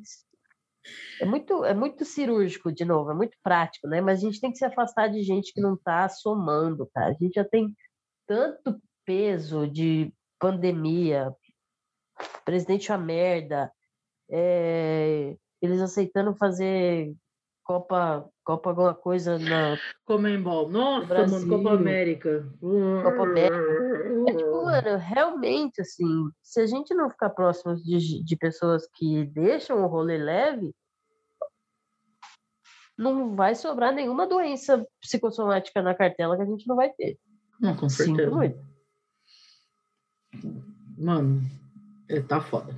[1.20, 4.00] é muito, é muito cirúrgico, de novo, é muito prático, né?
[4.00, 7.10] Mas a gente tem que se afastar de gente que não está somando, cara.
[7.10, 7.74] A gente já tem
[8.26, 11.32] tanto peso de pandemia,
[12.44, 13.70] presidente a merda,
[14.30, 17.14] é, eles aceitando fazer
[17.64, 19.78] Copa, Copa alguma coisa na.
[20.04, 20.68] Comembol.
[20.68, 22.48] Nossa, Brasil, mano, Copa América.
[22.60, 24.11] Copa América.
[24.72, 29.86] Mano, realmente, assim, se a gente não ficar próximo de, de pessoas que deixam o
[29.86, 30.74] rolê leve,
[32.96, 37.18] não vai sobrar nenhuma doença psicossomática na cartela que a gente não vai ter.
[37.60, 38.24] Não, com certeza.
[38.24, 38.72] Sinto muito.
[40.96, 41.42] Mano,
[42.08, 42.74] é, tá foda.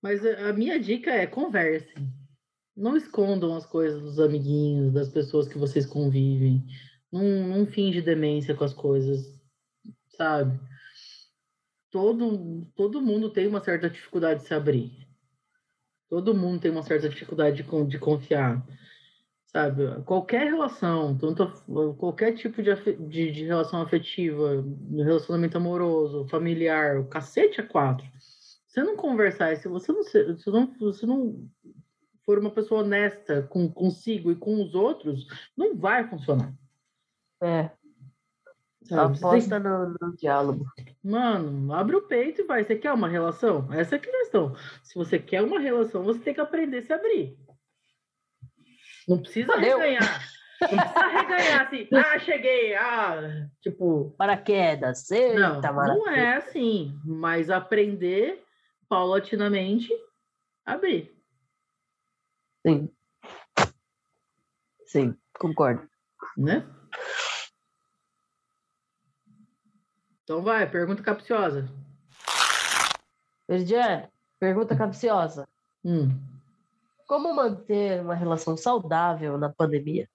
[0.00, 1.94] Mas a minha dica é converse.
[2.76, 6.64] Não escondam as coisas dos amiguinhos, das pessoas que vocês convivem.
[7.12, 9.41] Não, não finge demência com as coisas,
[10.16, 10.58] sabe?
[11.90, 15.06] Todo, todo mundo tem uma certa dificuldade de se abrir.
[16.08, 18.66] Todo mundo tem uma certa dificuldade de, de confiar,
[19.46, 20.02] sabe?
[20.04, 21.46] Qualquer relação, tanto
[21.96, 22.74] qualquer tipo de,
[23.08, 28.06] de, de relação afetiva, relacionamento amoroso, familiar, o cacete é quatro.
[28.66, 31.46] Se não conversar, se você não, se não, você não
[32.24, 36.54] for uma pessoa honesta com consigo e com os outros, não vai funcionar.
[37.42, 37.70] É.
[38.84, 39.16] Sabe?
[39.16, 40.66] Aposta no, no, diálogo.
[41.02, 42.64] Mano, abre o peito e vai.
[42.64, 43.72] Você quer uma relação?
[43.72, 44.54] Essa é a questão.
[44.82, 47.38] Se você quer uma relação, você tem que aprender a se abrir.
[49.08, 49.78] Não precisa Valeu.
[49.78, 50.22] reganhar.
[50.60, 51.88] Não precisa reganhar assim.
[51.94, 52.74] Ah, cheguei.
[52.74, 54.14] Ah, tipo.
[54.18, 55.10] Paraquedas.
[55.10, 56.98] Eita, não, não é assim.
[57.04, 58.42] Mas aprender
[58.88, 59.88] paulatinamente
[60.64, 61.10] abrir.
[62.66, 62.88] Sim.
[64.86, 65.88] Sim, concordo.
[66.36, 66.66] Né?
[70.24, 71.68] Então vai, pergunta capciosa.
[73.48, 74.08] Verdiane,
[74.38, 75.48] pergunta capciosa.
[75.84, 76.10] Hum.
[77.06, 80.08] Como manter uma relação saudável na pandemia?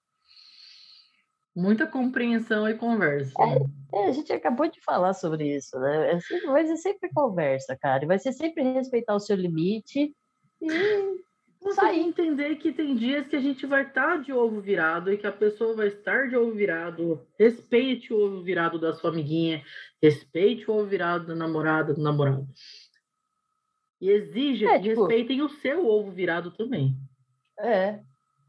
[1.56, 3.34] Muita compreensão e conversa.
[3.40, 6.14] É, é, a gente acabou de falar sobre isso, né?
[6.14, 8.06] É vai ser sempre conversa, cara.
[8.06, 10.16] Vai ser sempre respeitar o seu limite
[10.62, 10.70] e
[11.60, 15.28] conseguir entender que tem dias que a gente vai estar de ovo virado e que
[15.28, 17.22] a pessoa vai estar de ovo virado.
[17.38, 19.64] Respeite o ovo virado da sua amiguinha,
[20.02, 22.48] respeite o ovo virado da namorada, do namorado.
[24.00, 26.96] E exija é, que tipo, respeitem o seu ovo virado também.
[27.60, 28.00] É.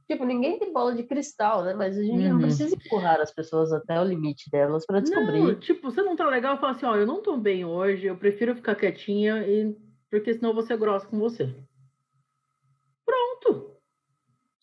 [0.07, 1.75] Tipo, ninguém tem bola de cristal, né?
[1.75, 2.33] Mas a gente uhum.
[2.33, 5.41] não precisa empurrar as pessoas até o limite delas para descobrir.
[5.41, 8.17] Não, tipo, você não tá legal, fala assim, ó, eu não tô bem hoje, eu
[8.17, 9.77] prefiro ficar quietinha, e...
[10.11, 11.55] porque senão eu vou ser grossa com você.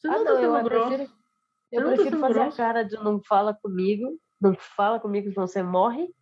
[0.05, 1.11] Você ah, não, eu, prefiro,
[1.71, 2.61] eu tá prefiro fazer grosso.
[2.61, 6.13] a cara de não fala comigo, não fala comigo, senão você morre.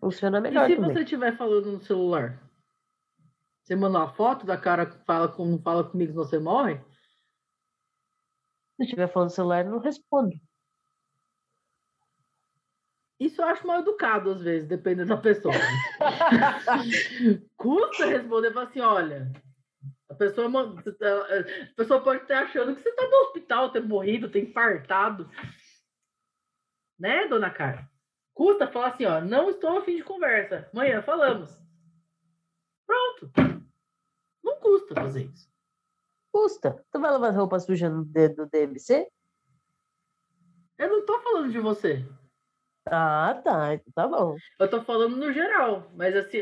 [0.00, 0.68] Funciona melhor.
[0.68, 0.94] E se também.
[0.94, 2.42] você estiver falando no celular?
[3.62, 6.80] Você manda uma foto da cara que fala, não fala comigo, senão você morre?
[8.76, 10.34] Se estiver falando no celular, eu não respondo.
[13.20, 15.54] Isso eu acho mal educado, às vezes, dependendo da pessoa.
[17.56, 19.30] Custa responder, falar assim, olha,
[20.20, 25.30] pessoa, a pessoa pode estar achando que você está no hospital, ter morrido, ter infartado.
[26.98, 27.88] Né, dona Cara?
[28.34, 30.68] Custa falar assim, ó, não estou a fim de conversa.
[30.72, 31.50] Amanhã falamos.
[32.86, 33.32] Pronto.
[34.44, 35.50] Não custa fazer isso.
[36.32, 36.84] Custa.
[36.92, 39.10] Tu vai lavar roupa suja no dedo do DMC?
[40.78, 42.06] Eu não tô falando de você.
[42.86, 43.74] Ah, tá.
[43.74, 44.36] Então tá bom.
[44.58, 45.90] Eu tô falando no geral.
[45.94, 46.38] Mas assim,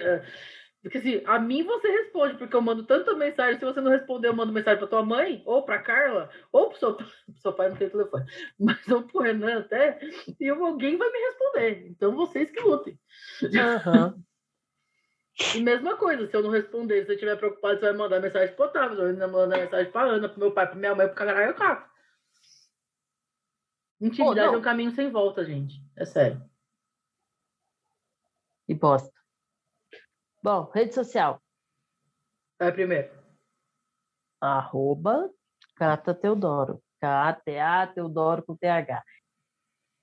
[0.83, 3.59] porque assim, a mim você responde, porque eu mando tanta mensagem.
[3.59, 6.79] Se você não responder, eu mando mensagem para tua mãe, ou para Carla, ou para
[6.79, 6.97] seu,
[7.43, 8.25] seu pai, não tem telefone,
[8.59, 9.99] mas ou pro Renan até,
[10.39, 11.87] e alguém vai me responder.
[11.89, 12.99] Então vocês que lutem.
[13.43, 14.23] Uhum.
[15.55, 18.53] E mesma coisa, se eu não responder, se você estiver preocupado, você vai mandar mensagem
[18.57, 21.15] pro Otávio, você vai mandar mensagem pra Ana, pro meu pai, pra minha mãe, pro
[21.15, 21.89] caralho, eu cato.
[24.01, 25.81] Intimidade oh, é um caminho sem volta, gente.
[25.97, 26.43] É sério.
[28.67, 29.18] E bosta.
[30.43, 31.43] Bom, rede social.
[32.61, 33.11] É primeiro.
[34.41, 35.31] Arroba
[35.77, 36.83] Cata Teodoro.
[37.01, 39.03] K-A-T-A Teodoro com T-H.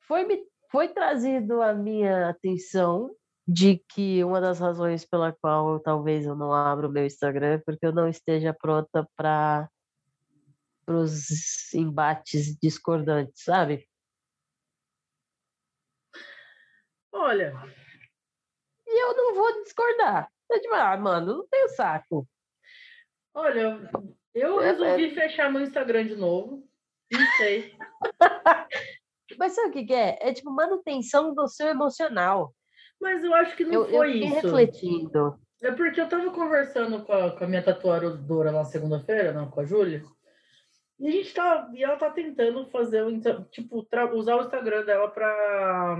[0.08, 3.14] Foi, me, foi trazido a minha atenção
[3.48, 7.58] de que uma das razões pela qual talvez eu não abra o meu Instagram é
[7.58, 9.70] porque eu não esteja pronta para
[10.88, 13.88] os embates discordantes, sabe?
[17.12, 17.54] Olha.
[18.96, 20.32] E eu não vou discordar.
[20.50, 22.26] Eu digo, ah, mano, não tenho saco.
[23.34, 23.92] Olha,
[24.34, 25.14] eu é, resolvi é...
[25.14, 26.66] fechar meu Instagram de novo.
[27.12, 27.76] Não sei.
[29.38, 30.18] Mas sabe o que, que é?
[30.22, 32.56] É tipo manutenção do seu emocional.
[33.02, 34.36] Mas eu acho que não eu, foi eu isso.
[34.36, 35.38] refletindo.
[35.62, 39.60] É porque eu tava conversando com a, com a minha tatuadora na segunda-feira, não, com
[39.60, 40.06] a Júlia.
[40.98, 41.70] E a gente tá.
[41.74, 43.20] E ela tá tentando fazer o.
[43.52, 45.98] Tipo, usar o Instagram dela pra.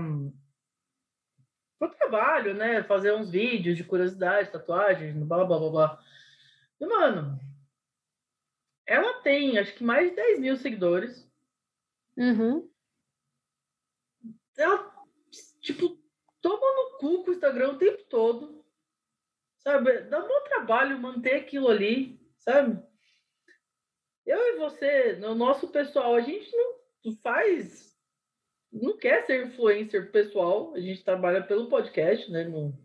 [1.78, 2.82] Pro trabalho, né?
[2.82, 6.04] Fazer uns vídeos de curiosidade, tatuagens, blá blá blá blá.
[6.80, 7.38] E, mano,
[8.86, 11.30] ela tem acho que mais de 10 mil seguidores.
[12.16, 12.70] Uhum.
[14.56, 14.94] Ela,
[15.60, 16.00] tipo,
[16.40, 18.64] toma no cu com o Instagram o tempo todo.
[19.58, 20.02] Sabe?
[20.02, 22.80] Dá um bom trabalho manter aquilo ali, sabe?
[24.24, 26.50] Eu e você, no nosso pessoal, a gente
[27.04, 27.95] não faz.
[28.80, 32.44] Não quer ser influencer pessoal, a gente trabalha pelo podcast, né?
[32.44, 32.78] Não,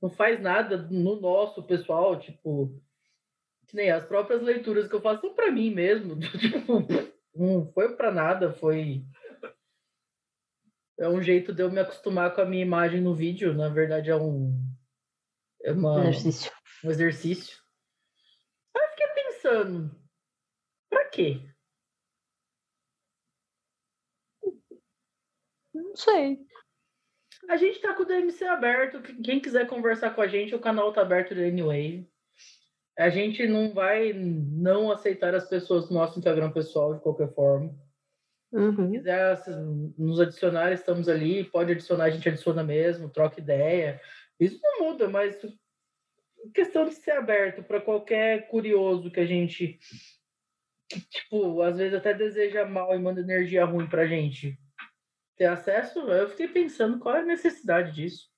[0.00, 2.80] não faz nada no nosso pessoal, tipo.
[3.72, 6.16] Nem as próprias leituras que eu faço são para mim mesmo.
[6.38, 6.86] Tipo,
[7.34, 9.04] não foi para nada, foi
[10.98, 13.52] é um jeito de eu me acostumar com a minha imagem no vídeo.
[13.52, 14.58] Na verdade, é um.
[15.62, 16.52] É uma, exercício.
[16.84, 17.58] um exercício.
[18.74, 19.94] Aí eu fiquei pensando:
[20.88, 21.40] pra quê?
[25.82, 26.38] Não sei.
[27.48, 29.00] A gente tá com o DMC aberto.
[29.22, 32.08] Quem quiser conversar com a gente, o canal tá aberto anyway.
[32.98, 37.74] A gente não vai não aceitar as pessoas no nosso Instagram pessoal de qualquer forma.
[38.52, 38.86] Uhum.
[38.86, 39.38] Se quiser
[39.98, 41.44] nos adicionar, estamos ali.
[41.44, 44.00] Pode adicionar, a gente adiciona mesmo, troca ideia.
[44.40, 45.36] Isso não muda, mas
[46.54, 49.78] questão de ser aberto para qualquer curioso que a gente,
[50.88, 54.58] que, tipo, às vezes até deseja mal e manda energia ruim para a gente
[55.36, 56.00] ter acesso.
[56.00, 58.28] Eu fiquei pensando qual é a necessidade disso.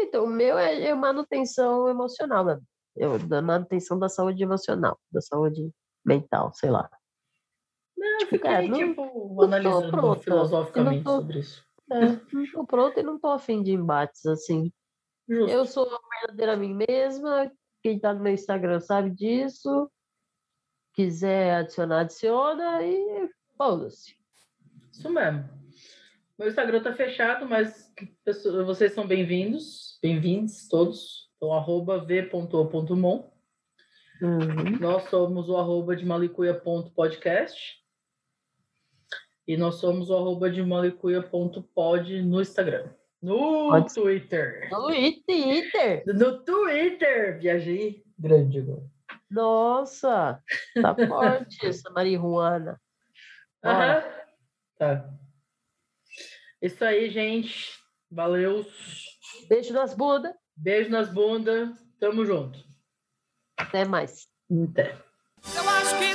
[0.00, 2.60] Então, o meu é manutenção emocional, né?
[2.94, 5.70] Eu, da manutenção da saúde emocional, da saúde
[6.04, 6.88] mental, sei lá.
[7.96, 11.64] Não, tipo, fiquei, cara, não, tipo, não analisando pronto, filosoficamente tô, sobre isso.
[11.90, 14.72] É, não pronto e não tô afim de embates, assim.
[15.28, 15.50] Justo.
[15.50, 15.88] Eu sou
[16.20, 17.52] verdadeira a mim mesma,
[17.82, 19.90] quem tá no meu Instagram sabe disso.
[20.94, 24.16] Quiser adicionar, adiciona e foda-se.
[24.98, 25.48] Isso mesmo.
[26.36, 27.88] Meu Instagram tá fechado, mas
[28.66, 31.30] vocês são bem-vindos, bem-vindos todos.
[31.36, 33.30] Então, arroba v.o.mon.
[34.20, 34.80] Uhum.
[34.80, 37.80] Nós somos o arroba de malicuia.podcast.
[39.46, 42.90] E nós somos o arroba de malicuia.pod no Instagram.
[43.22, 44.68] No Pode Twitter.
[44.72, 46.02] No Twitter.
[46.06, 47.38] No Twitter.
[47.38, 48.82] Viajei grande agora.
[49.30, 50.42] Nossa,
[50.74, 52.80] tá forte essa marihuana.
[53.62, 54.18] Aham.
[54.78, 55.10] Tá.
[56.62, 57.78] Isso aí, gente.
[58.10, 58.64] Valeu.
[59.48, 60.34] Beijo nas bundas.
[60.56, 61.70] Beijo nas bundas.
[61.98, 62.58] Tamo junto.
[63.56, 64.28] Até mais.
[64.70, 64.96] Até.
[65.54, 66.14] Eu acho que